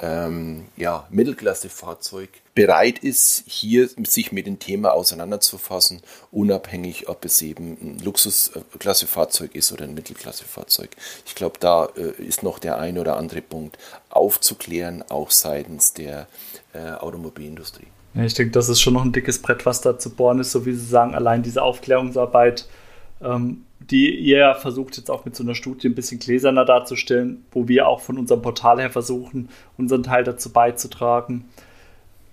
ähm, 0.01 0.65
ja, 0.77 1.07
Mittelklassefahrzeug 1.09 2.29
bereit 2.55 2.99
ist, 2.99 3.43
hier 3.47 3.89
sich 4.05 4.31
mit 4.31 4.47
dem 4.47 4.59
Thema 4.59 4.91
auseinanderzufassen, 4.91 6.01
unabhängig, 6.31 7.07
ob 7.07 7.25
es 7.25 7.41
eben 7.41 7.77
ein 7.81 7.99
Luxusklassefahrzeug 7.99 9.55
ist 9.55 9.71
oder 9.71 9.85
ein 9.85 9.93
Mittelklassefahrzeug. 9.93 10.89
Ich 11.25 11.35
glaube, 11.35 11.57
da 11.59 11.89
äh, 11.95 12.21
ist 12.21 12.43
noch 12.43 12.59
der 12.59 12.77
ein 12.77 12.97
oder 12.97 13.17
andere 13.17 13.41
Punkt 13.41 13.77
aufzuklären, 14.09 15.03
auch 15.09 15.31
seitens 15.31 15.93
der 15.93 16.27
äh, 16.73 16.91
Automobilindustrie. 16.91 17.87
Ja, 18.13 18.23
ich 18.23 18.33
denke, 18.33 18.51
das 18.51 18.69
ist 18.69 18.81
schon 18.81 18.93
noch 18.95 19.05
ein 19.05 19.11
dickes 19.11 19.41
Brett, 19.41 19.65
was 19.65 19.81
da 19.81 19.97
zu 19.97 20.09
bohren 20.09 20.39
ist, 20.39 20.51
so 20.51 20.65
wie 20.65 20.73
Sie 20.73 20.85
sagen, 20.85 21.13
allein 21.13 21.43
diese 21.43 21.61
Aufklärungsarbeit, 21.61 22.67
ähm, 23.21 23.63
die 23.79 24.15
ihr 24.15 24.55
versucht 24.55 24.97
jetzt 24.97 25.11
auch 25.11 25.25
mit 25.25 25.35
so 25.35 25.43
einer 25.43 25.55
Studie 25.55 25.87
ein 25.87 25.95
bisschen 25.95 26.19
gläserner 26.19 26.65
darzustellen, 26.65 27.45
wo 27.51 27.67
wir 27.67 27.87
auch 27.87 28.01
von 28.01 28.17
unserem 28.17 28.41
Portal 28.41 28.79
her 28.79 28.89
versuchen, 28.89 29.49
unseren 29.77 30.03
Teil 30.03 30.23
dazu 30.23 30.51
beizutragen. 30.51 31.45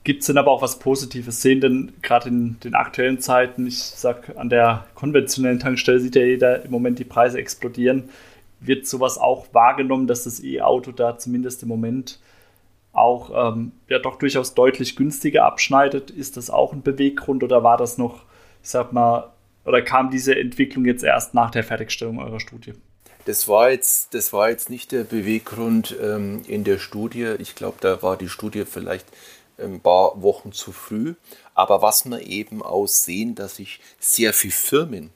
Gibt 0.05 0.21
es 0.21 0.29
denn 0.29 0.39
aber 0.39 0.53
auch 0.53 0.63
was 0.63 0.79
Positives? 0.79 1.43
Sehen 1.43 1.61
denn 1.61 1.93
gerade 2.01 2.29
in 2.29 2.61
den 2.61 2.75
aktuellen 2.75 3.21
Zeiten, 3.21 3.67
ich 3.67 3.79
sag, 3.79 4.37
an 4.37 4.49
der 4.49 4.87
konventionellen 4.95 5.59
Tankstelle 5.59 6.01
sieht 6.01 6.15
ja 6.15 6.23
jeder 6.23 6.65
im 6.65 6.71
Moment 6.71 6.99
die 6.99 7.05
Preise 7.05 7.39
explodieren. 7.39 8.05
Wird 8.61 8.87
sowas 8.87 9.19
auch 9.19 9.47
wahrgenommen, 9.53 10.07
dass 10.07 10.25
das 10.25 10.43
E-Auto 10.43 10.93
da 10.93 11.19
zumindest 11.19 11.63
im 11.65 11.69
Moment 11.69 12.21
auch 12.97 13.53
ähm, 13.53 13.73
ja 13.89 13.99
doch 13.99 14.17
durchaus 14.17 14.55
deutlich 14.55 14.97
günstiger 14.97 15.45
abschneidet. 15.45 16.11
Ist 16.11 16.37
das 16.37 16.51
auch 16.51 16.73
ein 16.73 16.83
Beweggrund 16.83 17.43
oder 17.43 17.63
war 17.63 17.77
das 17.77 17.99
noch, 17.99 18.25
ich 18.63 18.71
sag 18.71 18.93
mal, 18.93 19.33
oder 19.65 19.83
kam 19.83 20.11
diese 20.11 20.37
Entwicklung 20.37 20.85
jetzt 20.85 21.05
erst 21.05 21.35
nach 21.35 21.51
der 21.51 21.65
Fertigstellung 21.65 22.19
eurer 22.19 22.41
Studie? 22.41 22.75
Das 23.25 23.49
war 23.49 23.71
jetzt, 23.71 24.15
das 24.15 24.33
war 24.33 24.51
jetzt 24.51 24.71
nicht 24.71 24.93
der 24.93 25.03
Beweggrund 25.03 25.97
ähm, 26.01 26.43
in 26.47 26.63
der 26.63 26.79
Studie. 26.79 27.35
Ich 27.39 27.57
glaube, 27.57 27.79
da 27.81 28.01
war 28.01 28.17
die 28.17 28.29
Studie 28.29 28.65
vielleicht 28.65 29.07
ein 29.59 29.81
paar 29.81 30.23
Wochen 30.23 30.53
zu 30.53 30.71
früh. 30.73 31.15
Aber 31.55 31.83
was 31.83 32.05
wir 32.05 32.21
eben 32.21 32.63
auch 32.63 32.87
sehen, 32.87 33.35
dass 33.35 33.57
sich 33.57 33.81
sehr 33.99 34.33
viele 34.33 34.53
Firmen 34.53 35.11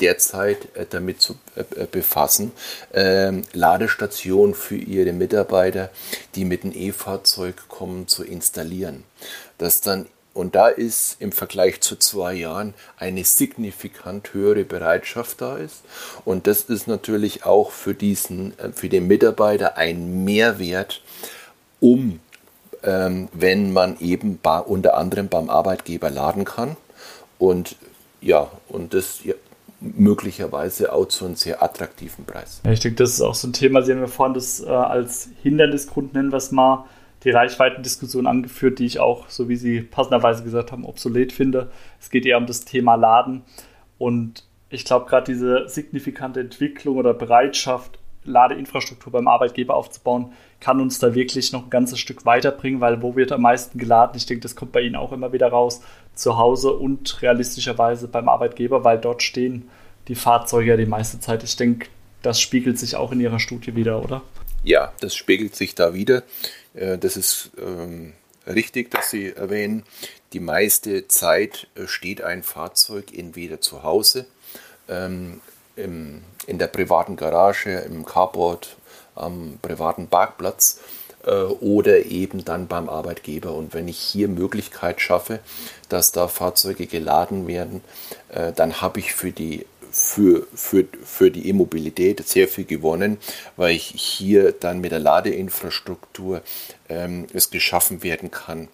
derzeit 0.00 0.74
äh, 0.76 0.86
damit 0.88 1.20
zu 1.20 1.36
äh, 1.56 1.86
befassen, 1.90 2.52
ähm, 2.92 3.42
Ladestationen 3.52 4.54
für 4.54 4.76
ihre 4.76 5.12
Mitarbeiter, 5.12 5.90
die 6.34 6.44
mit 6.44 6.64
einem 6.64 6.74
E-Fahrzeug 6.74 7.68
kommen, 7.68 8.08
zu 8.08 8.24
installieren. 8.24 9.04
Das 9.58 9.80
dann 9.80 10.06
und 10.34 10.54
da 10.54 10.68
ist 10.68 11.16
im 11.20 11.30
Vergleich 11.30 11.82
zu 11.82 11.96
zwei 11.96 12.32
Jahren 12.32 12.72
eine 12.96 13.22
signifikant 13.22 14.32
höhere 14.32 14.64
Bereitschaft 14.64 15.42
da 15.42 15.58
ist. 15.58 15.82
Und 16.24 16.46
das 16.46 16.62
ist 16.62 16.88
natürlich 16.88 17.44
auch 17.44 17.70
für 17.70 17.92
diesen, 17.92 18.54
für 18.74 18.88
den 18.88 19.08
Mitarbeiter 19.08 19.76
ein 19.76 20.24
Mehrwert, 20.24 21.02
um, 21.80 22.20
ähm, 22.82 23.28
wenn 23.34 23.74
man 23.74 24.00
eben 24.00 24.38
unter 24.66 24.96
anderem 24.96 25.28
beim 25.28 25.50
Arbeitgeber 25.50 26.08
laden 26.08 26.46
kann. 26.46 26.78
Und 27.38 27.76
ja, 28.22 28.50
und 28.68 28.94
das 28.94 29.20
möglicherweise 29.82 30.92
auch 30.92 31.06
zu 31.06 31.24
einem 31.24 31.34
sehr 31.34 31.62
attraktiven 31.62 32.24
Preis. 32.24 32.60
Ja, 32.64 32.72
ich 32.72 32.80
denke, 32.80 32.96
das 32.96 33.10
ist 33.10 33.20
auch 33.20 33.34
so 33.34 33.48
ein 33.48 33.52
Thema, 33.52 33.82
Sie 33.82 33.92
haben 33.92 34.00
ja 34.00 34.06
vorhin 34.06 34.34
das 34.34 34.62
äh, 34.62 34.68
als 34.68 35.30
Hindernisgrund, 35.42 36.14
nennen 36.14 36.32
wir 36.32 36.36
es 36.36 36.52
mal, 36.52 36.84
die 37.24 37.30
Reichweitendiskussion 37.30 38.26
angeführt, 38.26 38.78
die 38.78 38.86
ich 38.86 38.98
auch, 39.00 39.28
so 39.28 39.48
wie 39.48 39.56
Sie 39.56 39.80
passenderweise 39.80 40.42
gesagt 40.42 40.72
haben, 40.72 40.84
obsolet 40.84 41.32
finde. 41.32 41.70
Es 42.00 42.10
geht 42.10 42.26
eher 42.26 42.38
um 42.38 42.46
das 42.46 42.64
Thema 42.64 42.94
Laden 42.94 43.42
und 43.98 44.44
ich 44.70 44.84
glaube, 44.84 45.06
gerade 45.06 45.30
diese 45.32 45.68
signifikante 45.68 46.40
Entwicklung 46.40 46.96
oder 46.96 47.12
Bereitschaft, 47.12 47.98
Ladeinfrastruktur 48.24 49.12
beim 49.12 49.28
Arbeitgeber 49.28 49.74
aufzubauen, 49.74 50.32
kann 50.60 50.80
uns 50.80 50.98
da 50.98 51.14
wirklich 51.14 51.52
noch 51.52 51.64
ein 51.64 51.70
ganzes 51.70 51.98
Stück 51.98 52.24
weiterbringen, 52.24 52.80
weil 52.80 53.02
wo 53.02 53.16
wird 53.16 53.32
am 53.32 53.42
meisten 53.42 53.78
geladen? 53.78 54.16
Ich 54.16 54.26
denke, 54.26 54.42
das 54.42 54.54
kommt 54.54 54.72
bei 54.72 54.80
Ihnen 54.80 54.96
auch 54.96 55.12
immer 55.12 55.32
wieder 55.32 55.48
raus, 55.48 55.82
zu 56.14 56.36
Hause 56.36 56.72
und 56.72 57.20
realistischerweise 57.22 58.08
beim 58.08 58.28
Arbeitgeber, 58.28 58.84
weil 58.84 58.98
dort 58.98 59.22
stehen 59.22 59.68
die 60.08 60.14
Fahrzeuge 60.14 60.70
ja 60.70 60.76
die 60.76 60.86
meiste 60.86 61.20
Zeit. 61.20 61.42
Ich 61.42 61.56
denke, 61.56 61.88
das 62.22 62.40
spiegelt 62.40 62.78
sich 62.78 62.96
auch 62.96 63.12
in 63.12 63.20
Ihrer 63.20 63.40
Studie 63.40 63.74
wieder, 63.74 64.02
oder? 64.02 64.22
Ja, 64.62 64.92
das 65.00 65.16
spiegelt 65.16 65.56
sich 65.56 65.74
da 65.74 65.94
wieder. 65.94 66.22
Äh, 66.74 66.98
das 66.98 67.16
ist 67.16 67.50
ähm, 67.58 68.12
richtig, 68.46 68.90
dass 68.90 69.10
Sie 69.10 69.30
erwähnen, 69.30 69.84
die 70.32 70.40
meiste 70.40 71.08
Zeit 71.08 71.68
äh, 71.74 71.86
steht 71.86 72.22
ein 72.22 72.42
Fahrzeug 72.42 73.12
entweder 73.16 73.60
zu 73.60 73.82
Hause, 73.82 74.26
ähm, 74.88 75.40
im, 75.76 76.22
in 76.46 76.58
der 76.58 76.66
privaten 76.68 77.16
Garage, 77.16 77.70
im 77.70 78.04
Carport, 78.04 78.76
am 79.14 79.58
privaten 79.60 80.08
Parkplatz 80.08 80.80
äh, 81.24 81.30
oder 81.30 82.04
eben 82.06 82.44
dann 82.44 82.66
beim 82.66 82.88
Arbeitgeber. 82.88 83.54
Und 83.54 83.74
wenn 83.74 83.88
ich 83.88 83.98
hier 83.98 84.28
Möglichkeit 84.28 85.00
schaffe, 85.00 85.40
dass 85.88 86.12
da 86.12 86.28
Fahrzeuge 86.28 86.86
geladen 86.86 87.46
werden, 87.46 87.82
äh, 88.28 88.52
dann 88.52 88.80
habe 88.80 89.00
ich 89.00 89.14
für 89.14 89.32
die 89.32 89.66
für, 89.92 90.46
für, 90.54 90.86
für 91.04 91.30
die 91.30 91.50
E-Mobilität 91.50 92.26
sehr 92.26 92.48
viel 92.48 92.64
gewonnen, 92.64 93.18
weil 93.56 93.76
ich 93.76 93.84
hier 93.88 94.52
dann 94.52 94.80
mit 94.80 94.90
der 94.90 95.00
Ladeinfrastruktur 95.00 96.40
ähm, 96.88 97.26
es 97.34 97.50
geschaffen 97.50 98.02
werden 98.02 98.30
kann, 98.30 98.68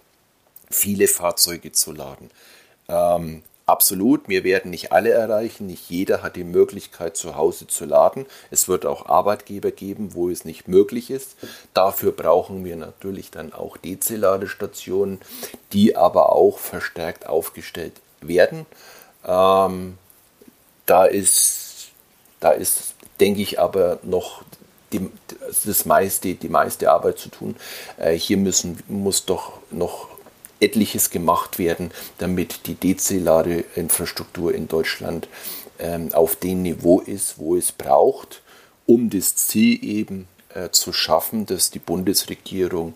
viele 0.70 1.08
Fahrzeuge 1.08 1.72
zu 1.72 1.92
laden. 1.92 2.30
Ähm, 2.88 3.42
Absolut, 3.68 4.30
wir 4.30 4.44
werden 4.44 4.70
nicht 4.70 4.92
alle 4.92 5.10
erreichen. 5.10 5.66
Nicht 5.66 5.90
jeder 5.90 6.22
hat 6.22 6.36
die 6.36 6.44
Möglichkeit, 6.44 7.18
zu 7.18 7.36
Hause 7.36 7.66
zu 7.66 7.84
laden. 7.84 8.24
Es 8.50 8.66
wird 8.66 8.86
auch 8.86 9.04
Arbeitgeber 9.04 9.72
geben, 9.72 10.14
wo 10.14 10.30
es 10.30 10.46
nicht 10.46 10.68
möglich 10.68 11.10
ist. 11.10 11.36
Dafür 11.74 12.12
brauchen 12.12 12.64
wir 12.64 12.76
natürlich 12.76 13.30
dann 13.30 13.52
auch 13.52 13.76
DC-Ladestationen, 13.76 15.20
die 15.74 15.96
aber 15.96 16.32
auch 16.32 16.58
verstärkt 16.58 17.26
aufgestellt 17.26 17.92
werden. 18.22 18.64
Ähm, 19.26 19.98
da 20.86 21.04
ist, 21.04 21.88
da 22.40 22.52
ist, 22.52 22.94
denke 23.20 23.42
ich, 23.42 23.60
aber 23.60 23.98
noch 24.02 24.44
die, 24.94 25.10
das 25.66 25.84
meiste, 25.84 26.36
die 26.36 26.48
meiste 26.48 26.90
Arbeit 26.90 27.18
zu 27.18 27.28
tun. 27.28 27.54
Äh, 27.98 28.14
hier 28.14 28.38
müssen, 28.38 28.82
muss 28.88 29.26
doch 29.26 29.58
noch 29.70 30.08
etliches 30.60 31.10
gemacht 31.10 31.58
werden, 31.58 31.90
damit 32.18 32.66
die 32.66 32.74
DC-Ladeinfrastruktur 32.74 34.54
in 34.54 34.68
Deutschland 34.68 35.28
ähm, 35.78 36.12
auf 36.12 36.36
dem 36.36 36.62
Niveau 36.62 37.00
ist, 37.00 37.38
wo 37.38 37.56
es 37.56 37.72
braucht, 37.72 38.42
um 38.86 39.10
das 39.10 39.36
Ziel 39.36 39.82
eben 39.84 40.28
äh, 40.54 40.70
zu 40.70 40.92
schaffen, 40.92 41.46
das 41.46 41.70
die 41.70 41.78
Bundesregierung 41.78 42.94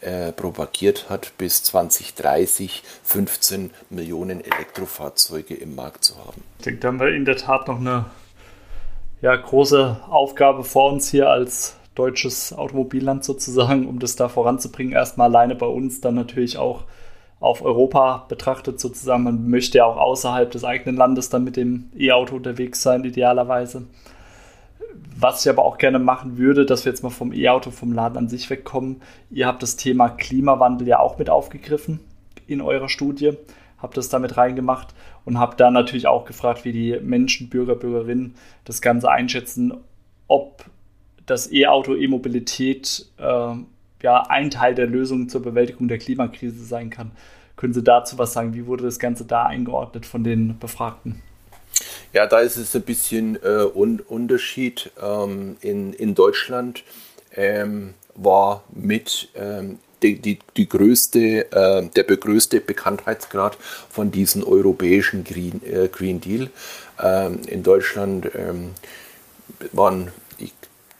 äh, 0.00 0.32
propagiert 0.32 1.08
hat, 1.08 1.32
bis 1.38 1.62
2030 1.62 2.82
15 3.04 3.70
Millionen 3.90 4.40
Elektrofahrzeuge 4.40 5.54
im 5.54 5.74
Markt 5.74 6.04
zu 6.04 6.16
haben. 6.18 6.42
Ich 6.58 6.64
denke, 6.64 6.80
da 6.80 6.88
haben 6.88 7.00
wir 7.00 7.14
in 7.14 7.24
der 7.24 7.36
Tat 7.36 7.68
noch 7.68 7.80
eine 7.80 8.06
ja, 9.22 9.34
große 9.34 10.00
Aufgabe 10.08 10.64
vor 10.64 10.92
uns 10.92 11.08
hier 11.10 11.28
als 11.28 11.76
deutsches 11.94 12.52
Automobilland 12.52 13.24
sozusagen, 13.24 13.88
um 13.88 13.98
das 13.98 14.14
da 14.14 14.28
voranzubringen. 14.28 14.92
Erstmal 14.92 15.28
alleine 15.28 15.56
bei 15.56 15.66
uns, 15.66 16.00
dann 16.00 16.14
natürlich 16.14 16.58
auch 16.58 16.84
auf 17.40 17.62
Europa 17.62 18.26
betrachtet 18.28 18.80
sozusagen. 18.80 19.24
Man 19.24 19.48
möchte 19.48 19.78
ja 19.78 19.84
auch 19.84 19.96
außerhalb 19.96 20.50
des 20.50 20.64
eigenen 20.64 20.96
Landes 20.96 21.28
dann 21.28 21.44
mit 21.44 21.56
dem 21.56 21.90
E-Auto 21.96 22.36
unterwegs 22.36 22.82
sein, 22.82 23.04
idealerweise. 23.04 23.86
Was 25.16 25.44
ich 25.44 25.50
aber 25.50 25.64
auch 25.64 25.78
gerne 25.78 25.98
machen 25.98 26.38
würde, 26.38 26.64
dass 26.64 26.84
wir 26.84 26.92
jetzt 26.92 27.02
mal 27.02 27.10
vom 27.10 27.32
E-Auto, 27.32 27.70
vom 27.70 27.92
Laden 27.92 28.18
an 28.18 28.28
sich 28.28 28.48
wegkommen. 28.50 29.02
Ihr 29.30 29.46
habt 29.46 29.62
das 29.62 29.76
Thema 29.76 30.08
Klimawandel 30.08 30.88
ja 30.88 30.98
auch 30.98 31.18
mit 31.18 31.30
aufgegriffen 31.30 32.00
in 32.46 32.60
eurer 32.60 32.88
Studie, 32.88 33.32
habt 33.78 33.96
das 33.96 34.08
damit 34.08 34.36
reingemacht 34.36 34.94
und 35.24 35.38
habt 35.38 35.60
dann 35.60 35.74
natürlich 35.74 36.06
auch 36.06 36.24
gefragt, 36.24 36.64
wie 36.64 36.72
die 36.72 36.98
Menschen, 37.00 37.48
Bürger, 37.50 37.74
Bürgerinnen 37.74 38.34
das 38.64 38.80
Ganze 38.80 39.10
einschätzen, 39.10 39.74
ob 40.26 40.64
dass 41.28 41.52
E-Auto, 41.52 41.94
E-Mobilität 41.94 43.06
äh, 43.18 43.54
ja 44.02 44.22
ein 44.28 44.50
Teil 44.50 44.74
der 44.74 44.86
Lösung 44.86 45.28
zur 45.28 45.42
Bewältigung 45.42 45.88
der 45.88 45.98
Klimakrise 45.98 46.64
sein 46.64 46.90
kann. 46.90 47.10
Können 47.56 47.72
Sie 47.72 47.82
dazu 47.82 48.18
was 48.18 48.32
sagen? 48.32 48.54
Wie 48.54 48.66
wurde 48.66 48.84
das 48.84 48.98
Ganze 48.98 49.24
da 49.24 49.44
eingeordnet 49.44 50.06
von 50.06 50.22
den 50.22 50.58
Befragten? 50.58 51.22
Ja, 52.12 52.26
da 52.26 52.38
ist 52.38 52.56
es 52.56 52.74
ein 52.74 52.82
bisschen 52.82 53.36
äh, 53.42 53.64
un 53.74 54.00
Unterschied. 54.00 54.90
Ähm, 55.02 55.56
in, 55.60 55.92
in 55.92 56.14
Deutschland 56.14 56.84
ähm, 57.34 57.94
war 58.14 58.62
mit 58.70 59.28
ähm, 59.34 59.78
die, 60.02 60.18
die, 60.20 60.38
die 60.56 60.68
größte, 60.68 61.52
äh, 61.52 61.88
der 61.88 62.04
größte 62.04 62.60
Bekanntheitsgrad 62.60 63.58
von 63.90 64.10
diesem 64.10 64.44
europäischen 64.44 65.24
Green, 65.24 65.60
äh, 65.64 65.88
Green 65.88 66.20
Deal. 66.20 66.50
Ähm, 67.02 67.40
in 67.46 67.62
Deutschland 67.62 68.30
ähm, 68.34 68.70
waren 69.72 70.12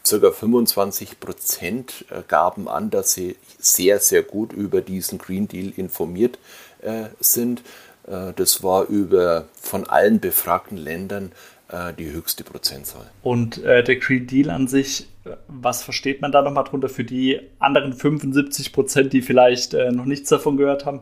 ca. 0.09 0.31
25 0.31 1.19
Prozent 1.19 2.05
äh, 2.09 2.21
gaben 2.27 2.67
an, 2.67 2.89
dass 2.89 3.13
sie 3.13 3.35
sehr, 3.59 3.99
sehr 3.99 4.23
gut 4.23 4.53
über 4.53 4.81
diesen 4.81 5.17
Green 5.17 5.47
Deal 5.47 5.71
informiert 5.75 6.39
äh, 6.81 7.05
sind. 7.19 7.61
Äh, 8.07 8.33
das 8.35 8.63
war 8.63 8.87
über 8.87 9.45
von 9.61 9.87
allen 9.87 10.19
befragten 10.19 10.77
Ländern 10.77 11.31
äh, 11.69 11.93
die 11.93 12.11
höchste 12.11 12.43
Prozentzahl. 12.43 13.09
Und 13.23 13.63
äh, 13.63 13.83
der 13.83 13.97
Green 13.97 14.27
Deal 14.27 14.49
an 14.49 14.67
sich, 14.67 15.07
was 15.47 15.83
versteht 15.83 16.21
man 16.21 16.31
da 16.31 16.41
nochmal 16.41 16.63
drunter 16.63 16.89
für 16.89 17.03
die 17.03 17.39
anderen 17.59 17.93
75 17.93 18.73
Prozent, 18.73 19.13
die 19.13 19.21
vielleicht 19.21 19.73
äh, 19.73 19.91
noch 19.91 20.05
nichts 20.05 20.29
davon 20.29 20.57
gehört 20.57 20.85
haben? 20.85 21.01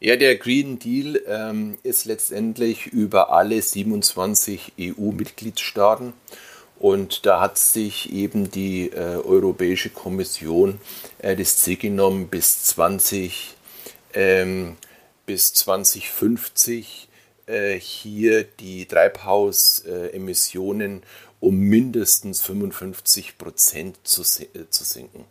Ja, 0.00 0.14
der 0.16 0.36
Green 0.36 0.78
Deal 0.78 1.20
ähm, 1.26 1.76
ist 1.82 2.04
letztendlich 2.04 2.86
über 2.86 3.32
alle 3.32 3.60
27 3.60 4.72
EU-Mitgliedstaaten 4.80 6.12
und 6.78 7.26
da 7.26 7.40
hat 7.40 7.58
sich 7.58 8.12
eben 8.12 8.50
die 8.50 8.90
äh, 8.90 9.16
Europäische 9.16 9.90
Kommission 9.90 10.80
äh, 11.18 11.36
das 11.36 11.58
Ziel 11.58 11.76
genommen, 11.76 12.28
bis 12.28 12.64
20, 12.64 13.56
ähm, 14.14 14.76
bis 15.26 15.52
2050 15.54 17.08
äh, 17.46 17.78
hier 17.78 18.44
die 18.44 18.86
Treibhausemissionen 18.86 21.02
um 21.40 21.56
mindestens 21.56 22.42
55 22.42 23.38
Prozent 23.38 23.96
zu, 24.02 24.22
äh, 24.22 24.68
zu 24.70 24.84
sinken. 24.84 25.24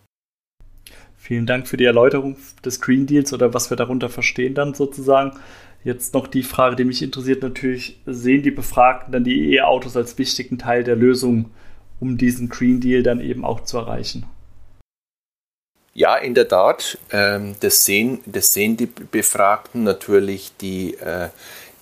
Vielen 1.18 1.46
Dank 1.46 1.68
für 1.68 1.76
die 1.76 1.84
Erläuterung 1.84 2.38
des 2.64 2.80
Green 2.80 3.06
Deals 3.06 3.34
oder 3.34 3.54
was 3.54 3.70
wir 3.70 3.76
darunter 3.76 4.10
verstehen 4.10 4.54
dann 4.54 4.74
sozusagen. 4.74 5.38
Jetzt 5.84 6.14
noch 6.14 6.28
die 6.28 6.44
Frage, 6.44 6.76
die 6.76 6.84
mich 6.84 7.02
interessiert 7.02 7.44
natürlich, 7.44 8.00
sehen 8.06 8.44
die 8.44 8.52
Befragten 8.52 9.12
dann 9.12 9.24
die 9.24 9.54
E-Autos 9.54 9.96
als 9.96 10.18
wichtigen 10.18 10.58
Teil 10.58 10.84
der 10.84 10.96
Lösung, 10.96 11.52
um 12.00 12.18
diesen 12.18 12.50
Green 12.50 12.80
Deal 12.80 13.04
dann 13.04 13.22
eben 13.22 13.46
auch 13.46 13.62
zu 13.64 13.78
erreichen? 13.78 14.26
Ja, 15.94 16.16
in 16.16 16.36
der 16.36 16.48
Tat. 16.48 17.00
Ähm, 17.12 17.56
das, 17.60 17.84
sehen, 17.84 18.20
das 18.26 18.54
sehen 18.54 18.78
die 18.78 18.86
Befragten 18.86 19.84
natürlich, 19.84 20.52
die, 20.62 20.94
äh, 20.96 21.30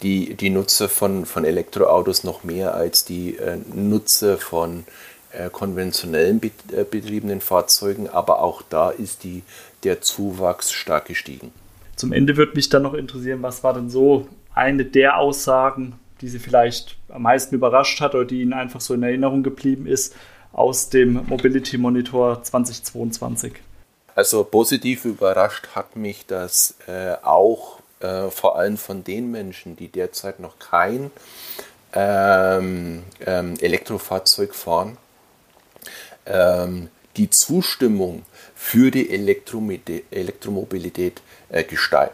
die, 0.03 0.35
die 0.35 0.49
Nutzer 0.49 0.87
von, 0.87 1.25
von 1.25 1.43
Elektroautos 1.43 2.23
noch 2.23 2.45
mehr 2.45 2.75
als 2.75 3.03
die 3.03 3.35
äh, 3.35 3.57
Nutzer 3.73 4.37
von 4.37 4.85
äh, 5.31 5.49
konventionellen 5.49 6.39
betriebenen 6.39 7.41
Fahrzeugen. 7.41 8.07
Aber 8.07 8.39
auch 8.39 8.61
da 8.61 8.89
ist 8.89 9.25
die, 9.25 9.43
der 9.83 9.99
Zuwachs 9.99 10.71
stark 10.71 11.05
gestiegen. 11.05 11.51
Zum 11.95 12.11
Ende 12.11 12.37
würde 12.37 12.53
mich 12.55 12.69
dann 12.69 12.83
noch 12.83 12.93
interessieren, 12.93 13.41
was 13.41 13.63
war 13.63 13.73
denn 13.73 13.89
so 13.89 14.27
eine 14.53 14.85
der 14.85 15.17
Aussagen, 15.17 15.99
die 16.21 16.27
Sie 16.27 16.39
vielleicht 16.39 16.97
am 17.09 17.23
meisten 17.23 17.55
überrascht 17.55 17.99
hat 18.01 18.15
oder 18.15 18.25
die 18.25 18.41
Ihnen 18.41 18.53
einfach 18.53 18.81
so 18.81 18.93
in 18.93 19.03
Erinnerung 19.03 19.43
geblieben 19.43 19.87
ist 19.87 20.15
aus 20.53 20.89
dem 20.89 21.25
Mobility 21.27 21.77
Monitor 21.77 22.43
2022? 22.43 23.53
Also 24.15 24.43
positiv 24.45 25.05
überrascht 25.05 25.67
hat 25.75 25.95
mich, 25.95 26.25
dass 26.25 26.75
äh, 26.87 27.15
auch 27.21 27.79
äh, 27.99 28.29
vor 28.29 28.57
allem 28.57 28.77
von 28.77 29.03
den 29.03 29.29
Menschen, 29.31 29.75
die 29.75 29.89
derzeit 29.89 30.39
noch 30.39 30.57
kein 30.59 31.11
ähm, 31.93 33.03
ähm, 33.25 33.55
Elektrofahrzeug 33.59 34.55
fahren, 34.55 34.97
ähm, 36.25 36.89
die 37.17 37.29
Zustimmung 37.29 38.23
für 38.55 38.91
die 38.91 39.09
Elektromobilität 39.09 41.21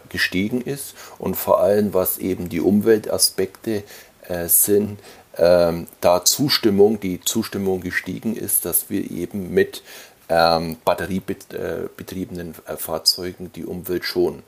gestiegen 0.10 0.62
ist 0.62 0.96
und 1.18 1.36
vor 1.36 1.62
allem 1.62 1.94
was 1.94 2.18
eben 2.18 2.50
die 2.50 2.62
Umweltaspekte 2.62 3.84
äh, 4.28 4.48
sind, 4.48 5.00
ähm, 5.38 5.88
da 6.02 6.26
Zustimmung, 6.26 7.00
die 7.00 7.22
Zustimmung 7.22 7.82
gestiegen 7.82 8.36
ist, 8.36 8.66
dass 8.66 8.90
wir 8.90 9.10
eben 9.10 9.54
mit 9.54 9.84
ähm, 10.30 10.78
batteriebetriebenen 10.84 12.56
äh, 12.68 12.78
Fahrzeugen 12.78 13.52
die 13.54 13.66
Umwelt 13.66 14.06
schonen. 14.06 14.44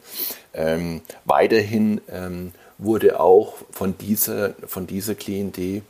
Ähm, 0.54 1.02
weiterhin 1.26 2.02
wurde 2.78 3.20
auch 3.20 3.56
von 3.72 3.98
dieser, 3.98 4.54
von 4.68 4.88
dieser 4.88 5.16
Klientel 5.16 5.84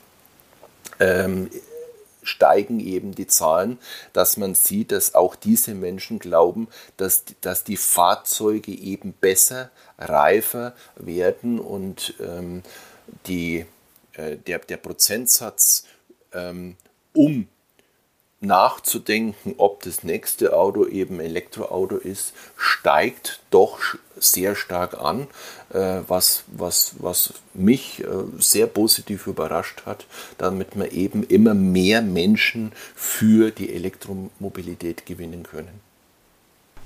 steigen 2.24 2.80
eben 2.80 3.14
die 3.14 3.28
Zahlen, 3.28 3.80
dass 4.14 4.38
man 4.38 4.56
sieht, 4.56 4.92
dass 4.92 5.16
auch 5.16 5.36
diese 5.36 5.74
Menschen 5.74 6.20
glauben, 6.20 6.68
dass, 6.98 7.24
dass 7.42 7.64
die 7.64 7.78
Fahrzeuge 7.78 8.72
eben 8.72 9.14
besser, 9.14 9.70
reifer 9.98 10.74
werden 10.96 11.60
und 11.60 12.16
ähm, 12.20 12.64
die, 13.28 13.66
äh, 14.14 14.38
der, 14.38 14.60
der 14.60 14.78
Prozentsatz, 14.78 15.86
ähm, 16.34 16.76
um 17.14 17.48
nachzudenken, 18.44 19.56
ob 19.58 19.84
das 19.84 20.04
nächste 20.04 20.56
Auto 20.56 20.86
eben 20.86 21.20
Elektroauto 21.20 21.96
ist, 21.96 22.34
steigt 22.58 23.42
doch 23.50 23.80
sehr 24.24 24.56
stark 24.56 25.00
an, 25.00 25.28
äh, 25.74 26.02
was, 26.08 26.44
was, 26.48 26.96
was 27.00 27.34
mich 27.54 28.04
äh, 28.04 28.08
sehr 28.40 28.68
positiv 28.68 29.28
überrascht 29.28 29.84
hat, 29.86 30.06
damit 30.38 30.76
wir 30.76 30.92
eben 30.92 31.24
immer 31.24 31.54
mehr 31.54 32.02
Menschen 32.02 32.72
für 32.96 33.52
die 33.52 33.74
Elektromobilität 33.74 35.06
gewinnen 35.06 35.44
können. 35.44 35.82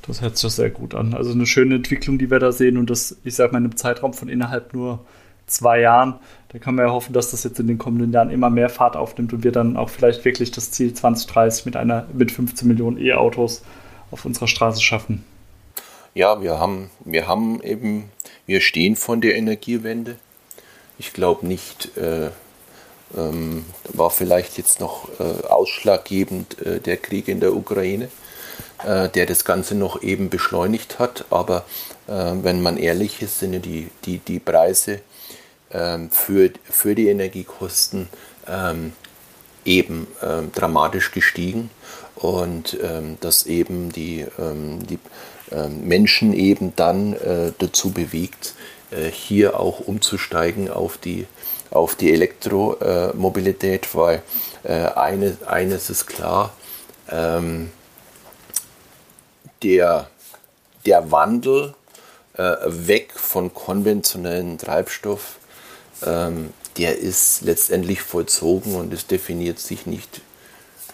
Das 0.08 0.22
hört 0.22 0.38
sich 0.38 0.52
sehr 0.52 0.70
gut 0.70 0.96
an. 0.96 1.14
Also 1.14 1.32
eine 1.32 1.46
schöne 1.46 1.76
Entwicklung, 1.76 2.18
die 2.18 2.32
wir 2.32 2.40
da 2.40 2.52
sehen 2.52 2.78
und 2.78 2.90
das, 2.90 3.18
ich 3.24 3.36
sage 3.36 3.52
mal, 3.52 3.60
in 3.60 3.66
einem 3.66 3.76
Zeitraum 3.76 4.14
von 4.14 4.30
innerhalb 4.30 4.74
nur 4.74 5.06
zwei 5.48 5.82
Jahren. 5.82 6.16
Da 6.50 6.60
kann 6.60 6.76
man 6.76 6.86
ja 6.86 6.92
hoffen, 6.92 7.14
dass 7.14 7.32
das 7.32 7.44
jetzt 7.44 7.60
in 7.60 7.68
den 7.68 7.78
kommenden 7.78 8.14
Jahren 8.14 8.30
immer 8.30 8.50
mehr 8.50 8.70
Fahrt 8.70 8.96
aufnimmt 8.96 9.34
und 9.34 9.44
wir 9.44 9.52
dann 9.52 9.76
auch 9.76 9.90
vielleicht 9.90 10.24
wirklich 10.24 10.52
das 10.52 10.72
Ziel 10.72 10.94
2030 10.94 11.66
mit 11.66 11.76
einer 11.76 12.08
mit 12.14 12.32
15 12.32 12.68
Millionen 12.68 12.98
E-Autos 12.98 13.64
auf 14.12 14.24
unserer 14.24 14.48
Straße 14.48 14.82
schaffen. 14.82 15.26
Ja, 16.18 16.42
wir 16.42 16.60
haben, 16.60 16.90
wir 17.06 17.28
haben 17.28 17.62
eben, 17.62 18.10
wir 18.48 18.60
stehen 18.60 18.96
von 18.96 19.22
der 19.22 19.36
Energiewende. 19.36 20.16
Ich 20.98 21.14
glaube 21.14 21.46
nicht, 21.46 21.96
äh, 21.96 22.32
ähm, 23.16 23.66
war 23.90 24.10
vielleicht 24.10 24.58
jetzt 24.58 24.80
noch 24.80 25.10
äh, 25.20 25.46
ausschlaggebend 25.46 26.60
äh, 26.66 26.80
der 26.80 26.98
Krieg 26.98 27.28
in 27.28 27.40
der 27.40 27.56
Ukraine, 27.56 28.10
äh, 28.84 29.10
der 29.10 29.28
das 29.28 29.46
Ganze 29.46 29.76
noch 29.76 30.02
eben 30.02 30.32
beschleunigt 30.32 30.98
hat. 30.98 31.26
Aber 31.30 31.66
äh, 32.08 32.34
wenn 32.42 32.64
man 32.64 32.78
ehrlich 32.78 33.22
ist, 33.22 33.38
sind 33.38 33.54
ja 33.54 33.60
die, 33.60 33.92
die, 34.06 34.18
die 34.18 34.40
Preise 34.40 35.02
ähm, 35.72 36.10
für, 36.10 36.50
für 36.64 36.96
die 36.96 37.10
Energiekosten 37.10 38.10
ähm, 38.48 38.94
eben 39.66 40.08
ähm, 40.24 40.52
dramatisch 40.52 41.12
gestiegen 41.12 41.70
und 42.16 42.80
dass 43.22 43.46
eben 43.46 43.92
die, 43.92 44.26
die 44.40 44.98
Menschen 45.52 46.34
eben 46.34 46.76
dann 46.76 47.14
äh, 47.14 47.52
dazu 47.58 47.92
bewegt, 47.92 48.54
äh, 48.92 49.10
hier 49.10 49.60
auch 49.60 49.80
umzusteigen 49.80 50.70
auf 50.70 50.98
die, 50.98 51.26
auf 51.72 51.96
die 51.96 52.12
Elektromobilität, 52.12 53.96
weil 53.96 54.22
äh, 54.64 54.74
eine, 54.74 55.38
eines 55.46 55.90
ist 55.90 56.08
klar, 56.08 56.54
der, 59.64 60.10
der 60.86 61.12
Wandel 61.12 61.74
weg 62.66 63.14
von 63.16 63.54
konventionellen 63.54 64.58
Treibstoff 64.58 65.38
ähm, 66.06 66.54
der 66.78 67.00
ist 67.00 67.42
letztendlich 67.42 68.02
vollzogen 68.02 68.76
und 68.76 68.94
es 68.94 69.08
definiert 69.08 69.60
sich 69.60 69.86
nicht 69.86 70.22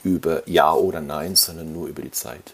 über 0.03 0.47
Ja 0.47 0.73
oder 0.73 1.01
Nein, 1.01 1.35
sondern 1.35 1.73
nur 1.73 1.87
über 1.87 2.01
die 2.01 2.11
Zeit. 2.11 2.53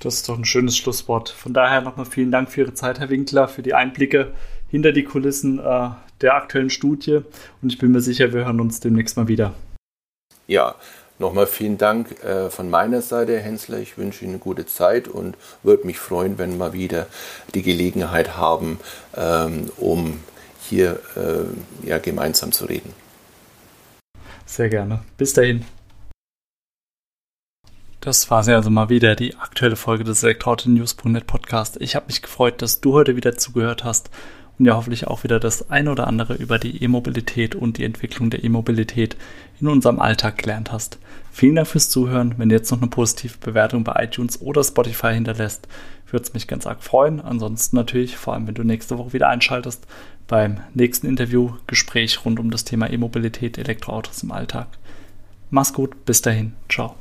Das 0.00 0.14
ist 0.14 0.28
doch 0.28 0.38
ein 0.38 0.44
schönes 0.44 0.76
Schlusswort. 0.76 1.28
Von 1.28 1.52
daher 1.52 1.80
nochmal 1.80 2.06
vielen 2.06 2.30
Dank 2.30 2.50
für 2.50 2.60
Ihre 2.62 2.74
Zeit, 2.74 3.00
Herr 3.00 3.10
Winkler, 3.10 3.48
für 3.48 3.62
die 3.62 3.74
Einblicke 3.74 4.32
hinter 4.68 4.92
die 4.92 5.04
Kulissen 5.04 5.58
äh, 5.58 5.90
der 6.20 6.34
aktuellen 6.34 6.70
Studie. 6.70 7.20
Und 7.62 7.72
ich 7.72 7.78
bin 7.78 7.92
mir 7.92 8.00
sicher, 8.00 8.32
wir 8.32 8.44
hören 8.44 8.60
uns 8.60 8.80
demnächst 8.80 9.16
mal 9.16 9.28
wieder. 9.28 9.54
Ja, 10.46 10.76
Nochmal 11.20 11.48
vielen 11.48 11.78
Dank 11.78 12.22
äh, 12.22 12.48
von 12.48 12.70
meiner 12.70 13.02
Seite, 13.02 13.32
Herr 13.32 13.42
Hensler. 13.42 13.78
Ich 13.78 13.98
wünsche 13.98 14.24
Ihnen 14.24 14.34
eine 14.34 14.38
gute 14.38 14.66
Zeit 14.66 15.08
und 15.08 15.36
würde 15.64 15.84
mich 15.84 15.98
freuen, 15.98 16.38
wenn 16.38 16.58
wir 16.58 16.72
wieder 16.72 17.08
die 17.54 17.62
Gelegenheit 17.62 18.36
haben, 18.36 18.78
ähm, 19.16 19.68
um 19.78 20.20
hier 20.62 21.00
äh, 21.16 21.88
ja, 21.88 21.98
gemeinsam 21.98 22.52
zu 22.52 22.66
reden. 22.66 22.92
Sehr 24.46 24.68
gerne. 24.68 25.00
Bis 25.16 25.32
dahin. 25.32 25.64
Das 28.08 28.30
war 28.30 28.42
sie 28.42 28.54
also 28.54 28.70
mal 28.70 28.88
wieder, 28.88 29.14
die 29.16 29.36
aktuelle 29.36 29.76
Folge 29.76 30.02
des 30.02 30.22
Elektroauto-News.net 30.22 31.26
Podcast. 31.26 31.76
Ich 31.78 31.94
habe 31.94 32.06
mich 32.06 32.22
gefreut, 32.22 32.62
dass 32.62 32.80
du 32.80 32.94
heute 32.94 33.16
wieder 33.16 33.36
zugehört 33.36 33.84
hast 33.84 34.08
und 34.58 34.64
ja 34.64 34.76
hoffentlich 34.76 35.06
auch 35.06 35.24
wieder 35.24 35.38
das 35.38 35.68
ein 35.68 35.88
oder 35.88 36.06
andere 36.06 36.32
über 36.32 36.58
die 36.58 36.82
E-Mobilität 36.82 37.54
und 37.54 37.76
die 37.76 37.84
Entwicklung 37.84 38.30
der 38.30 38.42
E-Mobilität 38.42 39.18
in 39.60 39.68
unserem 39.68 40.00
Alltag 40.00 40.38
gelernt 40.38 40.72
hast. 40.72 40.98
Vielen 41.32 41.56
Dank 41.56 41.68
fürs 41.68 41.90
Zuhören. 41.90 42.32
Wenn 42.38 42.48
du 42.48 42.54
jetzt 42.54 42.70
noch 42.70 42.80
eine 42.80 42.88
positive 42.88 43.36
Bewertung 43.36 43.84
bei 43.84 44.02
iTunes 44.02 44.40
oder 44.40 44.64
Spotify 44.64 45.12
hinterlässt, 45.12 45.68
würde 46.10 46.24
es 46.24 46.32
mich 46.32 46.48
ganz 46.48 46.66
arg 46.66 46.82
freuen. 46.82 47.20
Ansonsten 47.20 47.76
natürlich, 47.76 48.16
vor 48.16 48.32
allem 48.32 48.46
wenn 48.46 48.54
du 48.54 48.64
nächste 48.64 48.96
Woche 48.96 49.12
wieder 49.12 49.28
einschaltest, 49.28 49.86
beim 50.28 50.60
nächsten 50.72 51.06
Interview, 51.06 51.50
Gespräch 51.66 52.24
rund 52.24 52.40
um 52.40 52.50
das 52.50 52.64
Thema 52.64 52.88
E-Mobilität, 52.88 53.58
Elektroautos 53.58 54.22
im 54.22 54.32
Alltag. 54.32 54.68
Mach's 55.50 55.74
gut, 55.74 56.06
bis 56.06 56.22
dahin, 56.22 56.54
ciao. 56.70 56.94